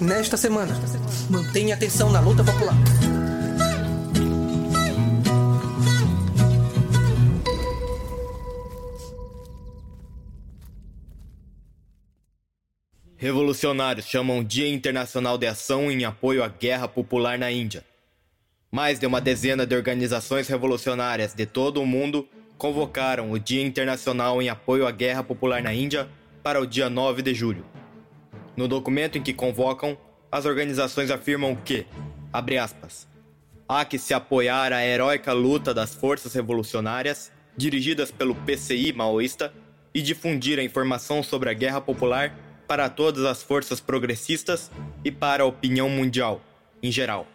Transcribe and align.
Nesta 0.00 0.36
semana, 0.36 0.74
mantenha 1.30 1.74
atenção 1.74 2.10
na 2.10 2.18
luta 2.18 2.42
popular. 2.42 2.74
Revolucionários 13.16 14.06
chamam 14.06 14.42
Dia 14.42 14.68
Internacional 14.68 15.38
de 15.38 15.46
Ação 15.46 15.90
em 15.90 16.04
apoio 16.04 16.42
à 16.42 16.48
guerra 16.48 16.88
popular 16.88 17.38
na 17.38 17.50
Índia. 17.52 17.84
Mais 18.72 18.98
de 18.98 19.06
uma 19.06 19.20
dezena 19.20 19.64
de 19.64 19.76
organizações 19.76 20.48
revolucionárias 20.48 21.32
de 21.34 21.46
todo 21.46 21.80
o 21.80 21.86
mundo 21.86 22.28
convocaram 22.58 23.30
o 23.30 23.38
Dia 23.38 23.62
Internacional 23.62 24.42
em 24.42 24.48
apoio 24.48 24.86
à 24.86 24.90
guerra 24.90 25.22
popular 25.22 25.62
na 25.62 25.72
Índia 25.72 26.08
para 26.42 26.60
o 26.60 26.66
dia 26.66 26.90
9 26.90 27.22
de 27.22 27.32
julho. 27.32 27.64
No 28.56 28.68
documento 28.68 29.18
em 29.18 29.22
que 29.22 29.34
convocam, 29.34 29.98
as 30.30 30.46
organizações 30.46 31.10
afirmam 31.10 31.56
que, 31.56 31.86
abre 32.32 32.58
aspas, 32.58 33.06
há 33.68 33.84
que 33.84 33.98
se 33.98 34.14
apoiar 34.14 34.72
a 34.72 34.84
heróica 34.84 35.32
luta 35.32 35.74
das 35.74 35.94
forças 35.94 36.34
revolucionárias 36.34 37.32
dirigidas 37.56 38.10
pelo 38.10 38.34
PCI 38.34 38.92
maoísta 38.92 39.52
e 39.92 40.02
difundir 40.02 40.58
a 40.58 40.62
informação 40.62 41.22
sobre 41.22 41.50
a 41.50 41.52
guerra 41.52 41.80
popular 41.80 42.34
para 42.66 42.88
todas 42.88 43.24
as 43.24 43.42
forças 43.42 43.80
progressistas 43.80 44.70
e 45.04 45.10
para 45.10 45.42
a 45.42 45.46
opinião 45.46 45.88
mundial, 45.88 46.40
em 46.82 46.90
geral. 46.90 47.26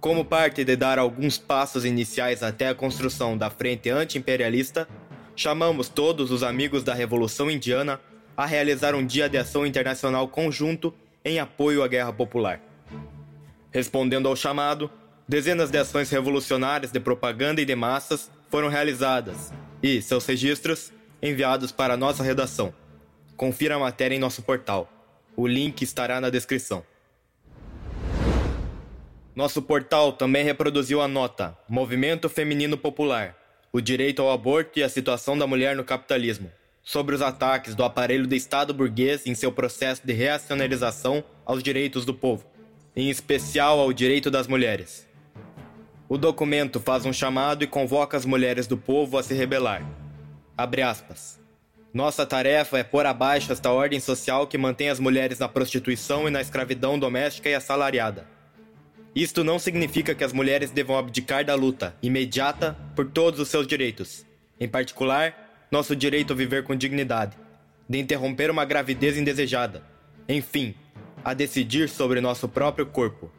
Como 0.00 0.24
parte 0.24 0.64
de 0.64 0.76
dar 0.76 0.98
alguns 0.98 1.36
passos 1.38 1.84
iniciais 1.84 2.42
até 2.42 2.68
a 2.68 2.74
construção 2.74 3.36
da 3.36 3.50
frente 3.50 3.90
anti-imperialista, 3.90 4.88
chamamos 5.36 5.88
todos 5.88 6.30
os 6.30 6.42
amigos 6.42 6.82
da 6.82 6.94
Revolução 6.94 7.50
Indiana 7.50 8.00
a 8.40 8.46
realizar 8.46 8.94
um 8.94 9.04
dia 9.04 9.28
de 9.28 9.36
ação 9.36 9.66
internacional 9.66 10.26
conjunto 10.26 10.94
em 11.22 11.38
apoio 11.38 11.82
à 11.82 11.88
guerra 11.88 12.10
popular. 12.10 12.58
Respondendo 13.70 14.26
ao 14.26 14.34
chamado, 14.34 14.90
dezenas 15.28 15.70
de 15.70 15.76
ações 15.76 16.08
revolucionárias 16.08 16.90
de 16.90 16.98
propaganda 16.98 17.60
e 17.60 17.66
de 17.66 17.74
massas 17.74 18.30
foram 18.48 18.68
realizadas 18.68 19.52
e 19.82 20.00
seus 20.00 20.24
registros 20.24 20.90
enviados 21.22 21.70
para 21.70 21.98
nossa 21.98 22.22
redação. 22.22 22.72
Confira 23.36 23.74
a 23.76 23.78
matéria 23.78 24.16
em 24.16 24.18
nosso 24.18 24.40
portal. 24.40 24.90
O 25.36 25.46
link 25.46 25.82
estará 25.82 26.18
na 26.18 26.30
descrição. 26.30 26.82
Nosso 29.36 29.60
portal 29.60 30.14
também 30.14 30.44
reproduziu 30.44 31.02
a 31.02 31.08
nota 31.08 31.54
Movimento 31.68 32.26
Feminino 32.26 32.78
Popular: 32.78 33.36
O 33.70 33.82
direito 33.82 34.22
ao 34.22 34.32
aborto 34.32 34.78
e 34.78 34.82
a 34.82 34.88
situação 34.88 35.36
da 35.36 35.46
mulher 35.46 35.76
no 35.76 35.84
capitalismo, 35.84 36.50
sobre 36.82 37.14
os 37.14 37.22
ataques 37.22 37.74
do 37.74 37.84
aparelho 37.84 38.26
do 38.26 38.34
Estado 38.34 38.74
burguês 38.74 39.26
em 39.26 39.34
seu 39.34 39.52
processo 39.52 40.06
de 40.06 40.12
reacionalização 40.12 41.22
aos 41.44 41.62
direitos 41.62 42.04
do 42.04 42.14
povo, 42.14 42.44
em 42.96 43.10
especial 43.10 43.78
ao 43.78 43.92
direito 43.92 44.30
das 44.30 44.46
mulheres. 44.46 45.08
O 46.08 46.18
documento 46.18 46.80
faz 46.80 47.06
um 47.06 47.12
chamado 47.12 47.62
e 47.62 47.66
convoca 47.66 48.16
as 48.16 48.24
mulheres 48.24 48.66
do 48.66 48.76
povo 48.76 49.16
a 49.16 49.22
se 49.22 49.34
rebelar. 49.34 49.86
Abre 50.56 50.82
aspas. 50.82 51.38
Nossa 51.92 52.24
tarefa 52.24 52.78
é 52.78 52.84
pôr 52.84 53.04
abaixo 53.06 53.52
esta 53.52 53.70
ordem 53.70 53.98
social 53.98 54.46
que 54.46 54.58
mantém 54.58 54.88
as 54.88 55.00
mulheres 55.00 55.38
na 55.38 55.48
prostituição 55.48 56.28
e 56.28 56.30
na 56.30 56.40
escravidão 56.40 56.98
doméstica 56.98 57.48
e 57.48 57.54
assalariada. 57.54 58.26
Isto 59.14 59.42
não 59.42 59.58
significa 59.58 60.14
que 60.14 60.22
as 60.22 60.32
mulheres 60.32 60.70
devam 60.70 60.96
abdicar 60.96 61.44
da 61.44 61.56
luta 61.56 61.96
imediata 62.00 62.76
por 62.94 63.10
todos 63.10 63.40
os 63.40 63.48
seus 63.48 63.66
direitos, 63.66 64.24
em 64.58 64.68
particular, 64.68 65.49
nosso 65.70 65.94
direito 65.94 66.32
a 66.32 66.36
viver 66.36 66.64
com 66.64 66.74
dignidade, 66.74 67.36
de 67.88 67.98
interromper 67.98 68.50
uma 68.50 68.64
gravidez 68.64 69.16
indesejada, 69.16 69.82
enfim, 70.28 70.74
a 71.24 71.32
decidir 71.32 71.88
sobre 71.88 72.20
nosso 72.20 72.48
próprio 72.48 72.86
corpo. 72.86 73.30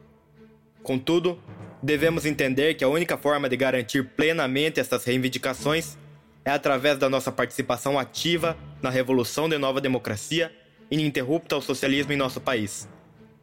Contudo, 0.82 1.38
devemos 1.82 2.24
entender 2.24 2.74
que 2.74 2.84
a 2.84 2.88
única 2.88 3.16
forma 3.16 3.48
de 3.48 3.56
garantir 3.56 4.04
plenamente 4.10 4.80
estas 4.80 5.04
reivindicações 5.04 5.96
é 6.44 6.50
através 6.50 6.98
da 6.98 7.08
nossa 7.08 7.30
participação 7.30 7.98
ativa 7.98 8.56
na 8.80 8.90
revolução 8.90 9.48
de 9.48 9.58
nova 9.58 9.80
democracia 9.80 10.52
ininterrupta 10.90 11.54
ao 11.54 11.62
socialismo 11.62 12.12
em 12.12 12.16
nosso 12.16 12.40
país, 12.40 12.88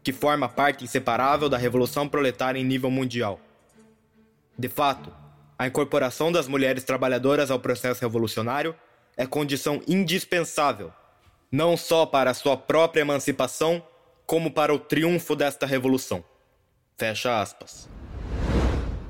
que 0.03 0.13
forma 0.13 0.47
parte 0.47 0.83
inseparável 0.83 1.49
da 1.49 1.57
revolução 1.57 2.07
proletária 2.07 2.59
em 2.59 2.63
nível 2.63 2.91
mundial. 2.91 3.39
De 4.57 4.67
fato, 4.67 5.11
a 5.59 5.67
incorporação 5.67 6.31
das 6.31 6.47
mulheres 6.47 6.85
trabalhadoras 6.85 7.51
ao 7.51 7.59
processo 7.59 7.99
revolucionário 7.99 8.73
é 9.17 9.25
condição 9.25 9.81
indispensável, 9.85 10.93
não 11.51 11.75
só 11.75 12.05
para 12.05 12.31
a 12.31 12.33
sua 12.33 12.55
própria 12.55 13.01
emancipação, 13.01 13.85
como 14.25 14.51
para 14.51 14.73
o 14.73 14.79
triunfo 14.79 15.35
desta 15.35 15.65
revolução. 15.65 16.23
Fecha 16.97 17.41
aspas. 17.41 17.89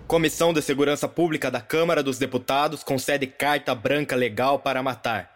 Comissão 0.08 0.52
de 0.52 0.60
Segurança 0.64 1.08
Pública 1.08 1.52
da 1.52 1.62
Câmara 1.62 2.02
dos 2.02 2.18
Deputados 2.18 2.84
concede 2.84 3.28
carta 3.28 3.76
branca 3.76 4.16
legal 4.16 4.58
para 4.58 4.82
matar. 4.82 5.30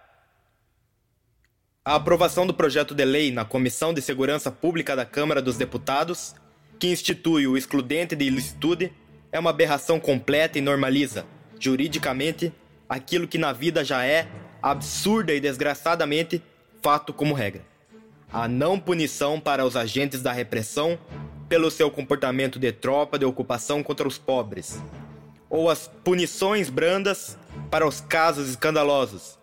A 1.85 1.93
aprovação 1.93 2.47
do 2.47 2.55
projeto 2.55 2.95
de 2.95 3.05
lei 3.05 3.31
na 3.31 3.45
Comissão 3.45 3.93
de 3.93 4.01
Segurança 4.01 4.51
Pública 4.51 4.95
da 4.95 5.05
Câmara 5.05 5.43
dos 5.43 5.57
Deputados, 5.57 6.33
que 6.79 6.87
institui 6.87 7.45
o 7.45 7.55
excludente 7.55 8.15
de 8.15 8.25
ilicitude, 8.25 8.91
é 9.33 9.39
uma 9.39 9.49
aberração 9.49 9.99
completa 9.99 10.59
e 10.59 10.61
normaliza, 10.61 11.25
juridicamente, 11.59 12.53
aquilo 12.87 13.27
que 13.27 13.39
na 13.39 13.51
vida 13.51 13.83
já 13.83 14.05
é, 14.05 14.27
absurda 14.61 15.33
e 15.33 15.39
desgraçadamente, 15.39 16.41
fato 16.83 17.11
como 17.11 17.33
regra. 17.33 17.63
A 18.31 18.47
não 18.47 18.79
punição 18.79 19.39
para 19.39 19.65
os 19.65 19.75
agentes 19.75 20.21
da 20.21 20.31
repressão 20.31 20.99
pelo 21.49 21.71
seu 21.71 21.89
comportamento 21.89 22.59
de 22.59 22.71
tropa 22.71 23.17
de 23.17 23.25
ocupação 23.25 23.81
contra 23.81 24.07
os 24.07 24.19
pobres, 24.19 24.79
ou 25.49 25.67
as 25.67 25.87
punições 26.03 26.69
brandas 26.69 27.35
para 27.71 27.87
os 27.87 27.99
casos 28.01 28.49
escandalosos, 28.49 29.39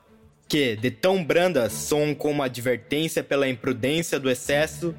que 0.49 0.77
de 0.77 0.93
tão 0.93 1.25
brandas 1.25 1.73
são 1.73 2.15
como 2.15 2.45
advertência 2.45 3.25
pela 3.25 3.49
imprudência 3.49 4.21
do 4.21 4.31
excesso 4.31 4.95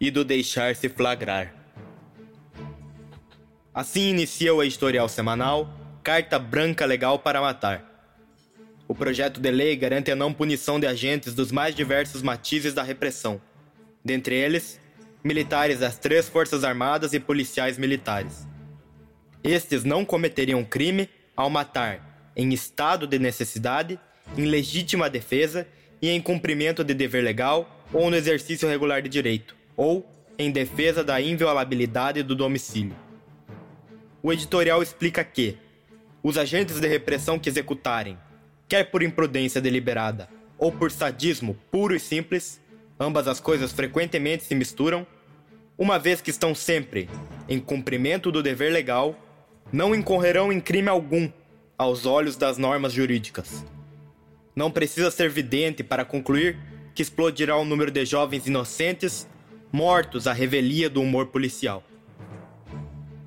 e 0.00 0.12
do 0.12 0.24
deixar-se 0.24 0.88
flagrar. 0.88 1.57
Assim 3.78 4.08
inicia 4.08 4.52
o 4.52 4.60
editorial 4.60 5.08
semanal 5.08 5.72
Carta 6.02 6.36
Branca 6.36 6.84
Legal 6.84 7.16
para 7.16 7.40
Matar. 7.40 7.84
O 8.88 8.92
projeto 8.92 9.40
de 9.40 9.52
lei 9.52 9.76
garante 9.76 10.10
a 10.10 10.16
não 10.16 10.34
punição 10.34 10.80
de 10.80 10.86
agentes 10.88 11.32
dos 11.32 11.52
mais 11.52 11.76
diversos 11.76 12.20
matizes 12.20 12.74
da 12.74 12.82
repressão, 12.82 13.40
dentre 14.04 14.34
eles, 14.34 14.80
militares 15.22 15.78
das 15.78 15.96
três 15.96 16.28
Forças 16.28 16.64
Armadas 16.64 17.12
e 17.12 17.20
policiais 17.20 17.78
militares. 17.78 18.48
Estes 19.44 19.84
não 19.84 20.04
cometeriam 20.04 20.64
crime 20.64 21.08
ao 21.36 21.48
matar 21.48 22.32
em 22.34 22.52
estado 22.52 23.06
de 23.06 23.20
necessidade, 23.20 23.96
em 24.36 24.46
legítima 24.46 25.08
defesa 25.08 25.68
e 26.02 26.10
em 26.10 26.20
cumprimento 26.20 26.82
de 26.82 26.94
dever 26.94 27.22
legal 27.22 27.84
ou 27.92 28.10
no 28.10 28.16
exercício 28.16 28.68
regular 28.68 29.02
de 29.02 29.08
direito, 29.08 29.54
ou 29.76 30.04
em 30.36 30.50
defesa 30.50 31.04
da 31.04 31.20
inviolabilidade 31.20 32.24
do 32.24 32.34
domicílio. 32.34 33.06
O 34.22 34.32
editorial 34.32 34.82
explica 34.82 35.22
que 35.22 35.56
os 36.22 36.36
agentes 36.36 36.80
de 36.80 36.88
repressão 36.88 37.38
que 37.38 37.48
executarem, 37.48 38.18
quer 38.68 38.90
por 38.90 39.02
imprudência 39.02 39.60
deliberada 39.60 40.28
ou 40.58 40.72
por 40.72 40.90
sadismo 40.90 41.56
puro 41.70 41.94
e 41.94 42.00
simples, 42.00 42.60
ambas 42.98 43.28
as 43.28 43.38
coisas 43.38 43.70
frequentemente 43.70 44.42
se 44.42 44.56
misturam, 44.56 45.06
uma 45.78 45.98
vez 45.98 46.20
que 46.20 46.30
estão 46.30 46.52
sempre 46.52 47.08
em 47.48 47.60
cumprimento 47.60 48.32
do 48.32 48.42
dever 48.42 48.72
legal, 48.72 49.14
não 49.72 49.94
incorrerão 49.94 50.52
em 50.52 50.60
crime 50.60 50.88
algum 50.88 51.30
aos 51.76 52.04
olhos 52.04 52.36
das 52.36 52.58
normas 52.58 52.92
jurídicas. 52.92 53.64
Não 54.56 54.72
precisa 54.72 55.12
ser 55.12 55.30
vidente 55.30 55.84
para 55.84 56.04
concluir 56.04 56.58
que 56.92 57.02
explodirá 57.02 57.56
o 57.56 57.64
número 57.64 57.92
de 57.92 58.04
jovens 58.04 58.48
inocentes 58.48 59.28
mortos 59.70 60.26
à 60.26 60.32
revelia 60.32 60.90
do 60.90 61.00
humor 61.00 61.26
policial. 61.26 61.84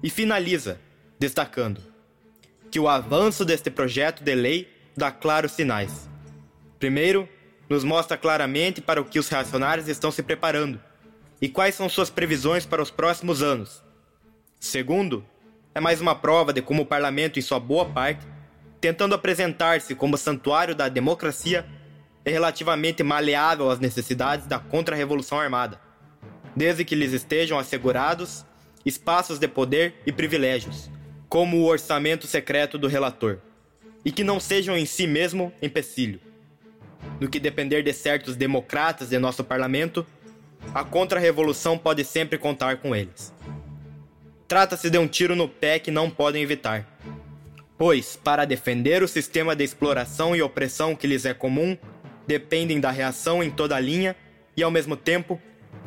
E 0.04 0.10
finaliza 0.10 0.80
destacando 1.20 1.82
que 2.72 2.80
o 2.80 2.88
avanço 2.88 3.46
deste 3.46 3.70
projeto 3.70 4.24
de 4.24 4.34
lei 4.34 4.68
dá 4.98 5.12
claros 5.12 5.52
sinais. 5.52 6.10
Primeiro, 6.80 7.30
nos 7.70 7.84
mostra 7.84 8.18
claramente 8.18 8.82
para 8.82 9.00
o 9.00 9.06
que 9.06 9.20
os 9.20 9.30
reacionários 9.30 9.88
estão 9.88 10.12
se 10.12 10.24
preparando 10.24 10.80
e 11.42 11.48
quais 11.48 11.76
são 11.76 11.88
suas 11.88 12.10
previsões 12.10 12.66
para 12.66 12.82
os 12.82 12.90
próximos 12.90 13.44
anos. 13.44 13.84
Segundo, 14.60 15.24
é 15.74 15.80
mais 15.80 16.02
uma 16.02 16.16
prova 16.16 16.52
de 16.52 16.62
como 16.62 16.82
o 16.82 16.86
parlamento, 16.86 17.40
em 17.40 17.42
sua 17.42 17.60
boa 17.60 17.86
parte, 17.86 18.26
tentando 18.80 19.16
apresentar-se 19.16 19.94
como 19.94 20.18
santuário 20.18 20.76
da 20.76 20.90
democracia, 20.90 21.66
é 22.26 22.32
relativamente 22.32 23.04
maleável 23.04 23.70
às 23.70 23.80
necessidades 23.80 24.48
da 24.48 24.60
contra-revolução 24.60 25.40
armada, 25.40 25.80
desde 26.56 26.84
que 26.84 26.96
lhes 26.96 27.14
estejam 27.14 27.58
assegurados 27.58 28.46
espaços 28.86 29.40
de 29.40 29.48
poder 29.48 29.96
e 30.06 30.12
privilégios, 30.12 30.90
como 31.30 31.58
o 31.58 31.66
orçamento 31.66 32.28
secreto 32.28 32.78
do 32.78 32.88
relator, 32.88 33.40
e 34.04 34.12
que 34.12 34.24
não 34.24 34.40
sejam 34.40 34.78
em 34.78 34.86
si 34.86 35.08
mesmo 35.08 35.54
empecilho 35.62 36.20
no 37.20 37.30
que 37.30 37.40
depender 37.40 37.84
de 37.84 37.94
certos 37.94 38.36
democratas 38.36 39.10
de 39.10 39.20
nosso 39.20 39.44
parlamento, 39.44 40.06
a 40.74 40.84
contra-revolução 40.84 41.78
pode 41.78 42.04
sempre 42.04 42.38
contar 42.38 42.78
com 42.78 42.96
eles. 42.96 43.34
Trata-se 44.48 44.90
de 44.90 44.98
um 44.98 45.08
tiro 45.08 45.36
no 45.36 45.48
pé 45.48 45.80
que 45.80 45.92
não 45.92 46.10
podem 46.10 46.44
evitar. 46.44 46.88
Pois, 47.78 48.16
para 48.16 48.46
defender 48.46 49.02
o 49.02 49.08
sistema 49.08 49.56
de 49.56 49.64
exploração 49.64 50.36
e 50.36 50.42
opressão 50.42 50.96
que 50.96 51.08
lhes 51.08 51.26
é 51.26 51.34
comum, 51.34 51.78
dependem 52.28 52.80
da 52.80 52.92
reação 52.92 53.44
em 53.44 53.50
toda 53.50 53.76
a 53.76 53.80
linha 53.80 54.16
e, 54.56 54.62
ao 54.62 54.70
mesmo 54.70 54.96
tempo, 54.96 55.42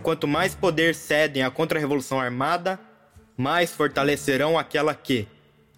quanto 0.05 0.29
mais 0.29 0.55
poder 0.55 0.95
cedem 0.95 1.43
à 1.43 1.51
contra-revolução 1.51 2.21
armada, 2.21 2.79
mais 3.39 3.73
fortalecerão 3.73 4.59
aquela 4.59 4.95
que, 4.95 5.27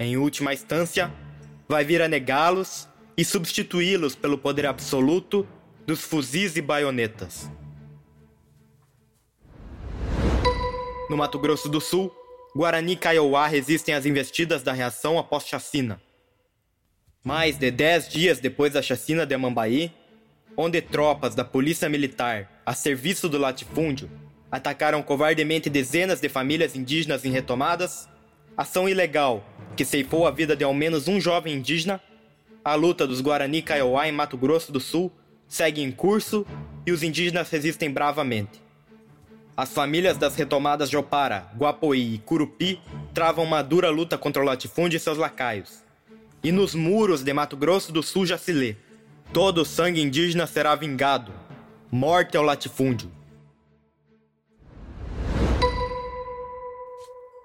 em 0.01 0.17
última 0.17 0.53
instância, 0.53 1.13
vai 1.69 1.85
vir 1.85 2.03
a 2.03 2.09
negá-los 2.09 2.89
e 3.17 3.25
substituí-los 3.25 4.17
pelo 4.17 4.37
poder 4.37 4.67
absoluto 4.67 5.47
dos 5.87 6.01
fuzis 6.01 6.57
e 6.57 6.61
baionetas. 6.61 7.49
No 11.09 11.17
Mato 11.17 11.39
Grosso 11.39 11.69
do 11.69 11.81
Sul, 11.81 12.13
Guarani 12.55 12.95
e 12.95 12.97
Kaiowá 12.97 13.47
resistem 13.47 13.95
às 13.95 14.05
investidas 14.07 14.61
da 14.61 14.73
reação 14.73 15.21
após 15.21 15.47
chacina. 15.47 16.03
Mais 17.23 17.57
de 17.57 17.71
dez 17.71 18.09
dias 18.09 18.41
depois 18.41 18.73
da 18.73 18.83
chacina 18.83 19.25
de 19.25 19.37
Amambaí, 19.37 19.95
onde 20.57 20.81
tropas 20.81 21.35
da 21.35 21.45
Polícia 21.45 21.89
Militar, 21.89 22.63
a 22.65 22.75
serviço 22.75 23.29
do 23.29 23.39
latifúndio, 23.39 24.11
atacaram 24.51 25.03
covardemente 25.03 25.69
dezenas 25.69 26.21
de 26.21 26.29
famílias 26.29 26.75
indígenas 26.75 27.25
em 27.25 27.31
retomadas, 27.31 28.09
ação 28.57 28.89
ilegal 28.89 29.45
que 29.77 29.85
ceifou 29.85 30.27
a 30.27 30.31
vida 30.31 30.57
de 30.57 30.65
ao 30.65 30.73
menos 30.73 31.09
um 31.09 31.21
jovem 31.21 31.55
indígena, 31.55 32.01
a 32.65 32.75
luta 32.75 33.07
dos 33.07 33.21
Guarani 33.21 33.61
Kaiowá 33.61 34.09
em 34.09 34.13
Mato 34.13 34.37
Grosso 34.37 34.73
do 34.73 34.81
Sul 34.81 35.13
segue 35.47 35.83
em 35.83 35.93
curso 35.93 36.47
e 36.87 36.93
os 36.93 37.03
indígenas 37.03 37.51
resistem 37.51 37.91
bravamente. 37.91 38.63
As 39.57 39.73
famílias 39.73 40.19
das 40.19 40.35
retomadas 40.35 40.91
Jopara, 40.91 41.51
Guapoí 41.57 42.15
e 42.15 42.19
Curupi 42.19 42.81
travam 43.15 43.45
uma 43.45 43.63
dura 43.63 43.89
luta 43.91 44.19
contra 44.19 44.43
o 44.43 44.45
latifúndio 44.45 44.97
e 44.97 45.01
seus 45.01 45.17
lacaios. 45.17 45.85
E 46.43 46.53
nos 46.53 46.75
muros 46.75 47.23
de 47.23 47.33
Mato 47.33 47.57
Grosso 47.57 47.93
do 47.93 48.03
Sul 48.03 48.27
já 48.27 48.37
se 48.37 48.53
lê: 48.53 48.77
todo 49.33 49.65
sangue 49.65 50.01
indígena 50.01 50.47
será 50.47 50.75
vingado. 50.75 51.33
Morte 51.91 52.37
ao 52.37 52.43
latifúndio. 52.43 53.11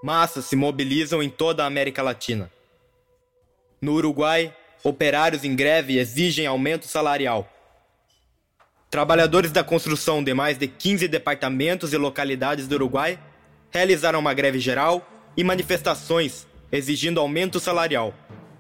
Massas 0.04 0.46
se 0.46 0.56
mobilizam 0.56 1.22
em 1.22 1.30
toda 1.30 1.64
a 1.64 1.68
América 1.68 2.02
Latina. 2.02 2.52
No 3.82 3.94
Uruguai, 3.94 4.56
operários 4.84 5.44
em 5.44 5.56
greve 5.56 5.98
exigem 5.98 6.48
aumento 6.48 6.88
salarial. 6.88 7.48
Trabalhadores 8.90 9.52
da 9.52 9.64
construção 9.64 10.24
de 10.24 10.34
mais 10.34 10.58
de 10.58 10.68
15 10.68 11.08
departamentos 11.08 11.94
e 11.94 11.98
localidades 11.98 12.68
do 12.68 12.76
Uruguai 12.76 13.20
realizaram 13.70 14.20
uma 14.20 14.34
greve 14.34 14.60
geral 14.60 15.08
e 15.38 15.44
manifestações 15.44 16.48
exigindo 16.72 17.20
aumento 17.20 17.60
salarial, 17.60 18.14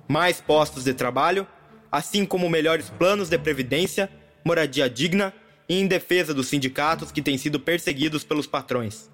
mais 0.08 0.40
postos 0.40 0.84
de 0.84 0.94
trabalho, 0.94 1.48
assim 1.92 2.26
como 2.26 2.50
melhores 2.50 2.90
planos 2.90 3.30
de 3.30 3.38
previdência, 3.38 4.10
moradia 4.46 4.90
digna 4.90 5.34
e 5.68 5.80
em 5.80 5.88
defesa 5.88 6.34
dos 6.34 6.48
sindicatos 6.48 7.12
que 7.12 7.22
têm 7.22 7.38
sido 7.38 7.60
perseguidos 7.60 8.24
pelos 8.24 8.48
patrões. 8.48 9.10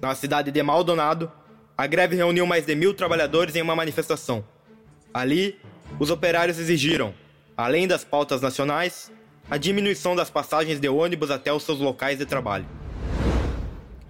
Na 0.00 0.14
cidade 0.14 0.50
de 0.50 0.62
Maldonado, 0.62 1.30
a 1.76 1.86
greve 1.86 2.16
reuniu 2.16 2.46
mais 2.46 2.64
de 2.64 2.74
mil 2.74 2.94
trabalhadores 2.94 3.54
em 3.54 3.62
uma 3.62 3.76
manifestação. 3.76 4.44
Ali, 5.12 5.58
os 5.98 6.10
operários 6.10 6.58
exigiram, 6.58 7.14
além 7.56 7.86
das 7.86 8.04
pautas 8.04 8.40
nacionais, 8.40 9.12
a 9.50 9.56
diminuição 9.56 10.14
das 10.14 10.30
passagens 10.30 10.78
de 10.78 10.88
ônibus 10.88 11.30
até 11.30 11.52
os 11.52 11.62
seus 11.62 11.78
locais 11.78 12.18
de 12.18 12.26
trabalho. 12.26 12.66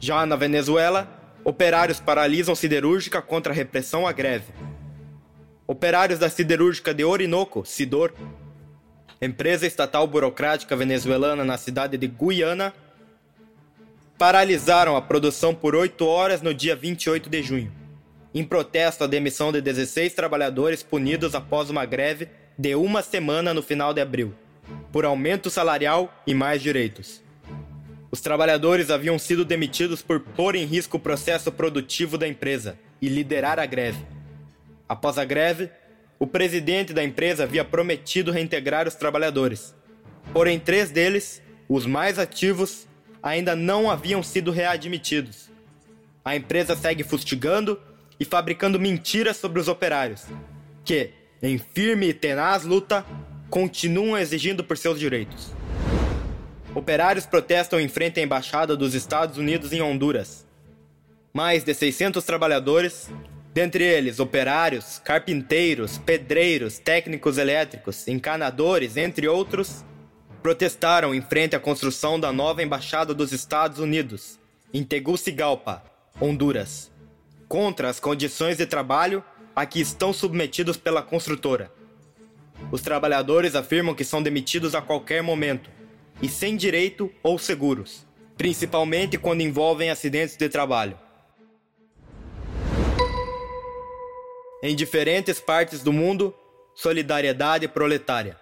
Já 0.00 0.26
na 0.26 0.37
Venezuela, 0.37 1.08
operários 1.44 2.00
paralisam 2.00 2.55
siderúrgica 2.55 3.22
contra 3.22 3.52
a 3.52 3.56
repressão 3.56 4.06
à 4.06 4.12
greve. 4.12 4.52
Operários 5.70 6.19
da 6.19 6.31
siderúrgica 6.31 6.94
de 6.94 7.05
Orinoco, 7.05 7.62
Sidor, 7.62 8.15
empresa 9.20 9.67
estatal 9.67 10.06
burocrática 10.06 10.75
venezuelana 10.75 11.44
na 11.44 11.59
cidade 11.59 11.99
de 11.99 12.06
Guiana, 12.06 12.73
paralisaram 14.17 14.97
a 14.97 15.03
produção 15.03 15.55
por 15.55 15.75
oito 15.75 16.06
horas 16.06 16.41
no 16.41 16.55
dia 16.55 16.75
28 16.75 17.29
de 17.29 17.43
junho, 17.43 17.70
em 18.35 18.43
protesto 18.43 19.05
à 19.05 19.06
demissão 19.06 19.53
de 19.53 19.61
16 19.61 20.15
trabalhadores 20.15 20.82
punidos 20.82 21.35
após 21.35 21.69
uma 21.69 21.85
greve 21.85 22.29
de 22.56 22.75
uma 22.75 23.03
semana 23.03 23.53
no 23.53 23.62
final 23.62 23.93
de 23.93 24.00
abril, 24.00 24.35
por 24.91 25.05
aumento 25.05 25.50
salarial 25.50 26.11
e 26.26 26.32
mais 26.32 26.62
direitos. 26.62 27.23
Os 28.11 28.23
trabalhadores 28.23 28.91
haviam 28.91 29.19
sido 29.19 29.44
demitidos 29.44 30.00
por 30.00 30.19
pôr 30.19 30.55
em 30.55 30.65
risco 30.65 30.97
o 30.97 31.00
processo 31.00 31.53
produtivo 31.53 32.17
da 32.17 32.26
empresa 32.26 32.79
e 33.03 33.09
liderar 33.11 33.59
a 33.59 33.67
greve. 33.67 34.18
Após 34.88 35.19
a 35.19 35.25
greve, 35.25 35.70
o 36.19 36.26
presidente 36.26 36.93
da 36.93 37.05
empresa 37.05 37.44
havia 37.44 37.64
prometido 37.64 38.32
reintegrar 38.32 38.88
os 38.88 38.94
trabalhadores. 38.94 39.75
Porém, 40.32 40.58
três 40.58 40.90
deles, 40.90 41.43
os 41.69 41.85
mais 41.87 42.19
ativos, 42.19 42.87
ainda 43.23 43.55
não 43.55 43.90
haviam 43.90 44.23
sido 44.23 44.50
readmitidos. 44.50 45.50
A 46.25 46.35
empresa 46.35 46.75
segue 46.75 47.05
fustigando 47.05 47.81
e 48.19 48.25
fabricando 48.25 48.81
mentiras 48.81 49.37
sobre 49.37 49.61
os 49.61 49.69
operários, 49.69 50.25
que, 50.85 51.11
em 51.43 51.58
firme 51.58 52.08
e 52.08 52.14
tenaz 52.14 52.64
luta, 52.64 53.05
continuam 53.49 54.19
exigindo 54.19 54.64
por 54.64 54.76
seus 54.76 54.99
direitos. 54.99 55.52
Operários 56.75 57.26
protestam 57.26 57.81
em 57.81 57.88
frente 57.88 58.20
à 58.20 58.23
embaixada 58.23 58.76
dos 58.76 58.94
Estados 58.94 59.38
Unidos 59.38 59.73
em 59.73 59.81
Honduras. 59.81 60.46
Mais 61.32 61.64
de 61.64 61.73
600 61.73 62.25
trabalhadores, 62.25 63.11
dentre 63.58 63.82
eles 63.82 64.20
operários, 64.20 65.00
carpinteiros, 65.05 65.99
pedreiros, 65.99 66.78
técnicos 66.78 67.38
elétricos, 67.38 68.06
encanadores, 68.06 68.96
entre 68.96 69.26
outros, 69.26 69.84
protestaram 70.40 71.12
em 71.12 71.20
frente 71.20 71.56
à 71.56 71.58
construção 71.58 72.20
da 72.20 72.32
nova 72.32 72.62
embaixada 72.62 73.12
dos 73.12 73.32
Estados 73.32 73.81
Unidos, 73.81 74.38
em 74.72 74.84
Tegucigalpa, 74.84 75.82
Honduras, 76.20 76.88
contra 77.49 77.88
as 77.88 77.99
condições 77.99 78.58
de 78.58 78.64
trabalho 78.64 79.25
a 79.56 79.66
que 79.66 79.81
estão 79.81 80.12
submetidos 80.12 80.76
pela 80.76 81.02
construtora. 81.02 81.69
Os 82.70 82.81
trabalhadores 82.81 83.56
afirmam 83.56 83.93
que 83.93 84.05
são 84.05 84.22
demitidos 84.22 84.76
a 84.76 84.81
qualquer 84.81 85.20
momento 85.20 85.69
e 86.22 86.28
sem 86.28 86.56
direito 86.56 87.12
ou 87.25 87.40
seguros, 87.40 88.06
principalmente 88.36 89.19
quando 89.19 89.41
envolvem 89.41 89.91
acidentes 89.91 90.36
de 90.36 90.48
trabalho. 90.48 91.07
Em 94.60 94.74
diferentes 94.74 95.38
partes 95.38 95.84
do 95.84 95.93
mundo, 95.93 96.34
solidariedade 96.74 97.69
proletária. 97.69 98.36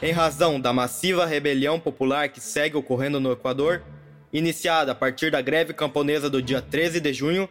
Em 0.00 0.12
razão 0.12 0.60
da 0.60 0.72
massiva 0.72 1.26
rebelião 1.26 1.80
popular 1.80 2.28
que 2.28 2.40
segue 2.40 2.76
ocorrendo 2.76 3.18
no 3.18 3.32
Equador, 3.32 3.82
iniciada 4.32 4.92
a 4.92 4.94
partir 4.94 5.32
da 5.32 5.42
greve 5.42 5.74
camponesa 5.74 6.30
do 6.30 6.40
dia 6.40 6.62
13 6.62 7.00
de 7.00 7.12
junho, 7.12 7.48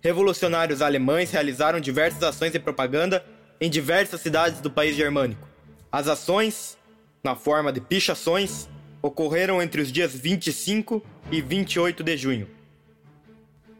revolucionários 0.00 0.80
alemães 0.80 1.30
realizaram 1.30 1.78
diversas 1.78 2.22
ações 2.22 2.52
de 2.52 2.58
propaganda 2.58 3.22
em 3.60 3.68
diversas 3.68 4.22
cidades 4.22 4.62
do 4.62 4.70
país 4.70 4.96
germânico. 4.96 5.46
As 5.92 6.08
ações, 6.08 6.78
na 7.22 7.34
forma 7.36 7.70
de 7.70 7.80
pichações, 7.82 8.70
ocorreram 9.02 9.60
entre 9.60 9.82
os 9.82 9.92
dias 9.92 10.14
25 10.14 11.02
e 11.30 11.42
28 11.42 12.02
de 12.02 12.16
junho. 12.16 12.48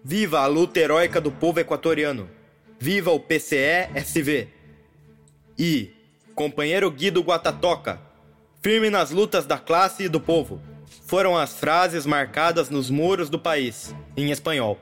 Viva 0.05 0.41
a 0.41 0.47
luta 0.47 0.79
heróica 0.79 1.19
do 1.19 1.33
povo 1.33 1.61
equatoriano! 1.61 2.44
Viva 2.85 3.11
o 3.13 3.19
PCE-SV! 3.19 4.47
E, 5.59 5.91
companheiro 6.35 6.91
Guido 6.91 7.23
Guatatoca, 7.23 7.99
firme 8.61 8.91
nas 8.91 9.11
lutas 9.11 9.47
da 9.47 9.57
classe 9.57 10.03
e 10.03 10.09
do 10.11 10.21
povo. 10.21 10.61
Foram 11.07 11.35
as 11.35 11.59
frases 11.59 12.05
marcadas 12.05 12.69
nos 12.69 12.91
muros 12.91 13.31
do 13.31 13.39
país, 13.39 13.95
em 14.15 14.31
espanhol. 14.31 14.79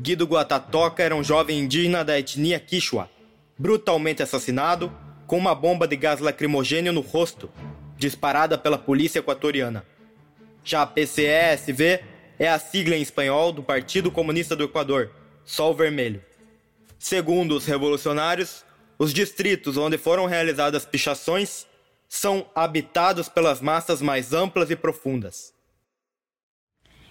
Guido 0.00 0.24
Guatatoca 0.24 1.02
era 1.02 1.14
um 1.14 1.22
jovem 1.22 1.60
indígena 1.60 2.02
da 2.02 2.18
etnia 2.18 2.58
Quichua, 2.58 3.10
brutalmente 3.58 4.22
assassinado 4.22 4.90
com 5.26 5.36
uma 5.36 5.54
bomba 5.54 5.86
de 5.86 5.94
gás 5.94 6.20
lacrimogênio 6.20 6.90
no 6.90 7.02
rosto, 7.02 7.50
disparada 7.98 8.56
pela 8.56 8.78
polícia 8.78 9.18
equatoriana. 9.18 9.84
Já 10.64 10.86
PCESV 10.86 12.00
é 12.38 12.48
a 12.48 12.58
sigla 12.58 12.96
em 12.96 13.02
espanhol 13.02 13.52
do 13.52 13.62
Partido 13.62 14.10
Comunista 14.10 14.56
do 14.56 14.64
Equador, 14.64 15.10
Sol 15.44 15.74
Vermelho. 15.74 16.24
Segundo 16.98 17.56
os 17.56 17.66
revolucionários, 17.66 18.64
os 18.98 19.12
distritos 19.12 19.76
onde 19.76 19.98
foram 19.98 20.26
realizadas 20.26 20.84
pichações 20.84 21.66
são 22.08 22.48
habitados 22.54 23.28
pelas 23.28 23.60
massas 23.60 24.00
mais 24.00 24.32
amplas 24.32 24.70
e 24.70 24.76
profundas. 24.76 25.52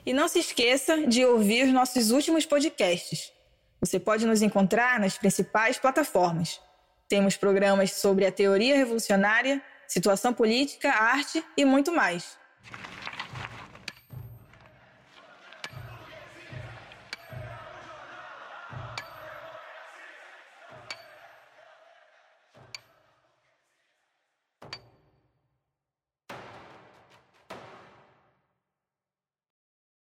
E 0.05 0.13
não 0.13 0.27
se 0.27 0.39
esqueça 0.39 1.05
de 1.07 1.25
ouvir 1.25 1.65
os 1.65 1.73
nossos 1.73 2.11
últimos 2.11 2.45
podcasts. 2.45 3.31
Você 3.79 3.99
pode 3.99 4.25
nos 4.25 4.41
encontrar 4.41 4.99
nas 4.99 5.17
principais 5.17 5.77
plataformas. 5.77 6.59
Temos 7.07 7.37
programas 7.37 7.91
sobre 7.93 8.25
a 8.25 8.31
teoria 8.31 8.75
revolucionária, 8.75 9.61
situação 9.87 10.33
política, 10.33 10.89
arte 10.89 11.43
e 11.55 11.65
muito 11.65 11.91
mais. 11.91 12.37